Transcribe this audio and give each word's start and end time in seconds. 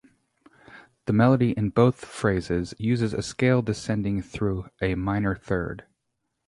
The 1.05 1.13
melody 1.13 1.51
in 1.51 1.69
both 1.69 2.05
phrases 2.05 2.73
uses 2.79 3.13
a 3.13 3.21
scale 3.21 3.61
descending 3.61 4.23
through 4.23 4.67
a 4.81 4.95
minor 4.95 5.35
third. 5.35 5.85